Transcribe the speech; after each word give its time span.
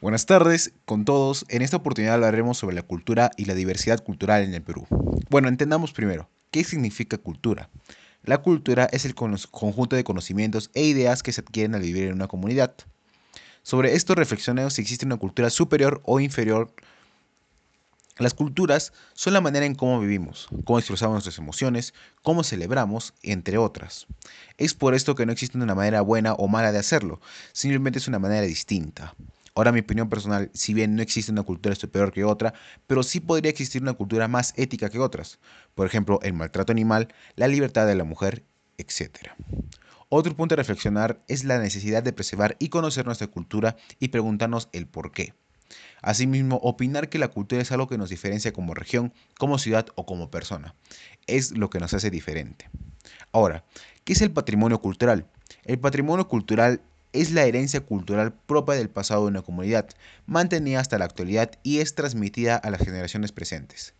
Buenas 0.00 0.26
tardes 0.26 0.72
con 0.84 1.04
todos. 1.04 1.44
En 1.48 1.60
esta 1.60 1.78
oportunidad 1.78 2.14
hablaremos 2.14 2.56
sobre 2.56 2.76
la 2.76 2.82
cultura 2.82 3.32
y 3.36 3.46
la 3.46 3.54
diversidad 3.54 4.00
cultural 4.04 4.44
en 4.44 4.54
el 4.54 4.62
Perú. 4.62 4.86
Bueno, 5.28 5.48
entendamos 5.48 5.92
primero, 5.92 6.30
¿qué 6.52 6.62
significa 6.62 7.18
cultura? 7.18 7.68
La 8.22 8.38
cultura 8.38 8.88
es 8.92 9.04
el 9.04 9.16
conjunto 9.16 9.96
de 9.96 10.04
conocimientos 10.04 10.70
e 10.74 10.84
ideas 10.84 11.24
que 11.24 11.32
se 11.32 11.40
adquieren 11.40 11.74
al 11.74 11.82
vivir 11.82 12.04
en 12.04 12.12
una 12.12 12.28
comunidad. 12.28 12.74
Sobre 13.64 13.94
esto 13.94 14.14
reflexionemos 14.14 14.74
si 14.74 14.82
existe 14.82 15.04
una 15.04 15.16
cultura 15.16 15.50
superior 15.50 16.00
o 16.04 16.20
inferior. 16.20 16.72
Las 18.18 18.34
culturas 18.34 18.92
son 19.14 19.32
la 19.32 19.40
manera 19.40 19.66
en 19.66 19.74
cómo 19.74 19.98
vivimos, 19.98 20.46
cómo 20.64 20.78
expresamos 20.78 21.14
nuestras 21.14 21.38
emociones, 21.38 21.92
cómo 22.22 22.44
celebramos, 22.44 23.14
entre 23.24 23.58
otras. 23.58 24.06
Es 24.58 24.74
por 24.74 24.94
esto 24.94 25.16
que 25.16 25.26
no 25.26 25.32
existe 25.32 25.58
una 25.58 25.74
manera 25.74 26.02
buena 26.02 26.34
o 26.34 26.46
mala 26.46 26.70
de 26.70 26.78
hacerlo, 26.78 27.20
simplemente 27.52 27.98
es 27.98 28.06
una 28.06 28.20
manera 28.20 28.42
distinta. 28.42 29.16
Ahora, 29.58 29.72
mi 29.72 29.80
opinión 29.80 30.08
personal, 30.08 30.52
si 30.54 30.72
bien 30.72 30.94
no 30.94 31.02
existe 31.02 31.32
una 31.32 31.42
cultura 31.42 31.74
superior 31.74 32.12
que 32.12 32.22
otra, 32.22 32.54
pero 32.86 33.02
sí 33.02 33.18
podría 33.18 33.50
existir 33.50 33.82
una 33.82 33.94
cultura 33.94 34.28
más 34.28 34.54
ética 34.56 34.88
que 34.88 35.00
otras. 35.00 35.40
Por 35.74 35.84
ejemplo, 35.84 36.20
el 36.22 36.32
maltrato 36.32 36.70
animal, 36.70 37.08
la 37.34 37.48
libertad 37.48 37.84
de 37.84 37.96
la 37.96 38.04
mujer, 38.04 38.44
etc. 38.76 39.32
Otro 40.08 40.36
punto 40.36 40.54
a 40.54 40.58
reflexionar 40.58 41.24
es 41.26 41.42
la 41.42 41.58
necesidad 41.58 42.04
de 42.04 42.12
preservar 42.12 42.54
y 42.60 42.68
conocer 42.68 43.04
nuestra 43.04 43.26
cultura 43.26 43.74
y 43.98 44.10
preguntarnos 44.10 44.68
el 44.70 44.86
por 44.86 45.10
qué. 45.10 45.34
Asimismo, 46.02 46.60
opinar 46.62 47.08
que 47.08 47.18
la 47.18 47.26
cultura 47.26 47.60
es 47.60 47.72
algo 47.72 47.88
que 47.88 47.98
nos 47.98 48.10
diferencia 48.10 48.52
como 48.52 48.74
región, 48.74 49.12
como 49.40 49.58
ciudad 49.58 49.88
o 49.96 50.06
como 50.06 50.30
persona. 50.30 50.76
Es 51.26 51.58
lo 51.58 51.68
que 51.68 51.80
nos 51.80 51.92
hace 51.94 52.10
diferente. 52.10 52.70
Ahora, 53.32 53.64
¿qué 54.04 54.12
es 54.12 54.22
el 54.22 54.30
patrimonio 54.30 54.80
cultural? 54.80 55.26
El 55.64 55.80
patrimonio 55.80 56.28
cultural 56.28 56.80
es 57.12 57.30
la 57.32 57.44
herencia 57.44 57.80
cultural 57.80 58.32
propia 58.32 58.74
del 58.74 58.90
pasado 58.90 59.22
de 59.22 59.28
una 59.28 59.42
comunidad, 59.42 59.88
mantenida 60.26 60.80
hasta 60.80 60.98
la 60.98 61.04
actualidad 61.04 61.52
y 61.62 61.80
es 61.80 61.94
transmitida 61.94 62.56
a 62.56 62.70
las 62.70 62.82
generaciones 62.82 63.32
presentes. 63.32 63.94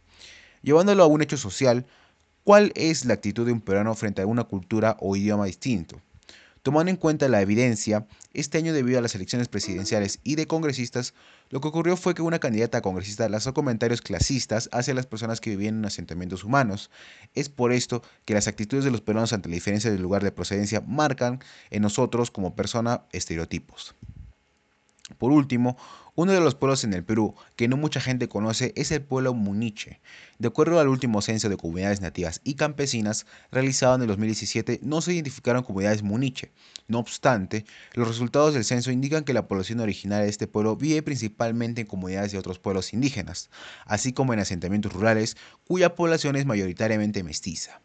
Llevándolo 0.63 1.03
a 1.03 1.07
un 1.07 1.23
hecho 1.23 1.37
social, 1.37 1.87
¿cuál 2.45 2.73
es 2.75 3.05
la 3.05 3.15
actitud 3.15 3.47
de 3.47 3.53
un 3.53 3.61
peruano 3.61 3.95
frente 3.95 4.23
a 4.23 4.27
una 4.27 4.45
cultura 4.45 4.97
o 5.01 5.17
idioma 5.17 5.47
distinto? 5.47 6.01
Tomando 6.69 6.91
en 6.91 6.99
cuenta 6.99 7.29
la 7.29 7.41
evidencia, 7.41 8.07
este 8.35 8.59
año 8.59 8.75
debido 8.75 8.99
a 8.99 9.01
las 9.01 9.15
elecciones 9.15 9.49
presidenciales 9.49 10.21
y 10.23 10.35
de 10.35 10.47
congresistas, 10.47 11.15
lo 11.49 11.63
que 11.63 11.69
ocurrió 11.69 11.97
fue 11.97 12.13
que 12.13 12.21
una 12.21 12.41
candidata 12.41 12.77
a 12.77 12.83
congresista 12.83 13.27
lanzó 13.27 13.55
comentarios 13.55 14.03
clasistas 14.03 14.69
hacia 14.71 14.93
las 14.93 15.07
personas 15.07 15.41
que 15.41 15.49
vivían 15.49 15.79
en 15.79 15.87
asentamientos 15.87 16.45
humanos. 16.45 16.91
Es 17.35 17.49
por 17.49 17.73
esto 17.73 18.03
que 18.27 18.35
las 18.35 18.49
actitudes 18.49 18.85
de 18.85 18.91
los 18.91 19.01
peruanos 19.01 19.33
ante 19.33 19.49
la 19.49 19.55
diferencia 19.55 19.91
del 19.91 20.03
lugar 20.03 20.23
de 20.23 20.31
procedencia 20.31 20.83
marcan 20.87 21.41
en 21.71 21.81
nosotros 21.81 22.31
como 22.31 22.55
persona 22.55 23.01
estereotipos. 23.13 23.95
Por 25.19 25.33
último, 25.33 25.77
uno 26.15 26.33
de 26.33 26.41
los 26.41 26.57
pueblos 26.57 26.83
en 26.83 26.95
el 26.95 27.05
Perú 27.05 27.37
que 27.55 27.69
no 27.69 27.77
mucha 27.77 28.01
gente 28.01 28.29
conoce 28.29 28.73
es 28.75 28.91
el 28.91 29.03
pueblo 29.03 29.35
Muniche. 29.35 30.01
De 30.39 30.49
acuerdo 30.49 30.81
al 30.81 30.89
último 30.89 31.23
censo 31.23 31.49
de 31.49 31.57
comunidades 31.57 32.01
nativas 32.01 32.41
y 32.43 32.55
campesinas 32.55 33.25
realizado 33.53 33.95
en 33.95 34.03
el 34.03 34.09
2017, 34.09 34.81
no 34.83 35.01
se 35.01 35.13
identificaron 35.13 35.63
comunidades 35.63 36.03
Muniche. 36.03 36.51
No 36.89 36.99
obstante, 36.99 37.65
los 37.95 38.09
resultados 38.09 38.55
del 38.55 38.65
censo 38.65 38.91
indican 38.91 39.23
que 39.23 39.33
la 39.33 39.47
población 39.47 39.79
original 39.79 40.23
de 40.23 40.29
este 40.29 40.49
pueblo 40.49 40.75
vive 40.75 41.03
principalmente 41.03 41.83
en 41.83 41.87
comunidades 41.87 42.33
de 42.33 42.39
otros 42.39 42.59
pueblos 42.59 42.93
indígenas, 42.93 43.49
así 43.85 44.13
como 44.13 44.33
en 44.33 44.41
asentamientos 44.41 44.93
rurales 44.93 45.37
cuya 45.69 45.95
población 45.95 46.35
es 46.35 46.47
mayoritariamente 46.47 47.23
mestiza. 47.23 47.81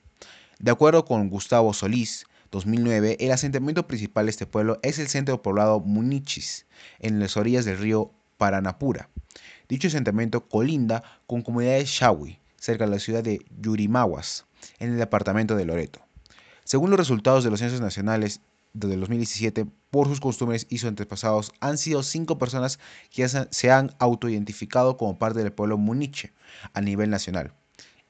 De 0.59 0.71
acuerdo 0.71 1.05
con 1.05 1.29
Gustavo 1.29 1.73
Solís, 1.73 2.25
2009, 2.53 3.17
el 3.19 3.31
asentamiento 3.31 3.87
principal 3.87 4.27
de 4.27 4.29
este 4.29 4.45
pueblo 4.45 4.77
es 4.83 4.99
el 4.99 5.07
centro 5.07 5.41
poblado 5.41 5.79
Munichis, 5.79 6.67
en 6.99 7.19
las 7.19 7.35
orillas 7.35 7.65
del 7.65 7.79
río 7.79 8.11
Paranapura. 8.37 9.09
Dicho 9.67 9.87
asentamiento 9.87 10.47
colinda 10.47 11.03
con 11.25 11.41
comunidades 11.41 11.89
Shawi, 11.89 12.37
cerca 12.57 12.85
de 12.85 12.91
la 12.91 12.99
ciudad 12.99 13.23
de 13.23 13.43
Yurimaguas, 13.59 14.45
en 14.77 14.91
el 14.91 14.97
departamento 14.99 15.55
de 15.55 15.65
Loreto. 15.65 16.01
Según 16.63 16.91
los 16.91 16.99
resultados 16.99 17.43
de 17.43 17.49
los 17.49 17.59
censos 17.59 17.81
nacionales 17.81 18.39
de 18.73 18.97
2017, 18.97 19.65
por 19.89 20.07
sus 20.07 20.19
costumbres 20.19 20.67
y 20.69 20.77
sus 20.77 20.89
antepasados, 20.89 21.51
han 21.59 21.79
sido 21.79 22.03
cinco 22.03 22.37
personas 22.37 22.77
que 23.09 23.27
se 23.27 23.71
han 23.71 23.95
autoidentificado 23.97 24.95
como 24.95 25.17
parte 25.17 25.41
del 25.41 25.53
pueblo 25.53 25.79
muniche 25.79 26.33
a 26.73 26.81
nivel 26.81 27.09
nacional. 27.09 27.53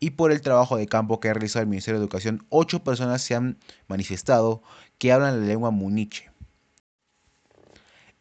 Y 0.03 0.09
por 0.09 0.33
el 0.33 0.41
trabajo 0.41 0.75
de 0.75 0.85
campo 0.85 1.21
que 1.21 1.29
ha 1.29 1.33
realizado 1.33 1.63
el 1.63 1.69
Ministerio 1.69 1.97
de 1.97 2.03
Educación, 2.03 2.45
ocho 2.49 2.83
personas 2.83 3.21
se 3.21 3.35
han 3.35 3.57
manifestado 3.87 4.61
que 4.97 5.13
hablan 5.13 5.39
la 5.39 5.47
lengua 5.47 5.71
muniche. 5.71 6.29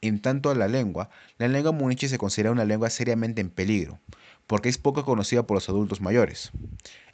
En 0.00 0.22
tanto 0.22 0.50
a 0.50 0.54
la 0.54 0.68
lengua, 0.68 1.10
la 1.38 1.48
lengua 1.48 1.72
muniche 1.72 2.08
se 2.08 2.18
considera 2.18 2.52
una 2.52 2.64
lengua 2.64 2.88
seriamente 2.88 3.40
en 3.40 3.50
peligro, 3.50 3.98
porque 4.46 4.68
es 4.68 4.78
poco 4.78 5.04
conocida 5.04 5.44
por 5.44 5.56
los 5.56 5.68
adultos 5.68 6.00
mayores. 6.00 6.52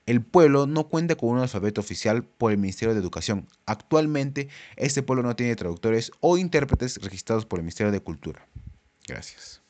El 0.04 0.20
pueblo 0.20 0.66
no 0.66 0.86
cuenta 0.88 1.14
con 1.14 1.30
un 1.30 1.38
alfabeto 1.38 1.80
oficial 1.80 2.24
por 2.24 2.52
el 2.52 2.58
Ministerio 2.58 2.92
de 2.92 3.00
Educación. 3.00 3.48
Actualmente, 3.64 4.50
este 4.76 5.02
pueblo 5.02 5.22
no 5.22 5.34
tiene 5.34 5.56
traductores 5.56 6.12
o 6.20 6.36
intérpretes 6.36 6.98
registrados 7.00 7.46
por 7.46 7.58
el 7.58 7.62
Ministerio 7.62 7.90
de 7.90 8.00
Cultura. 8.00 8.46
Gracias. 9.06 9.62